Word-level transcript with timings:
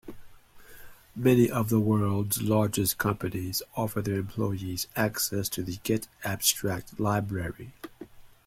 Many 1.15 1.47
of 1.51 1.69
the 1.69 1.79
world's 1.79 2.41
largest 2.41 2.97
companies 2.97 3.61
offer 3.77 4.01
their 4.01 4.15
employees 4.17 4.87
access 4.95 5.47
to 5.49 5.61
the 5.61 5.73
getAbstract 5.77 6.99
Library. 6.99 7.75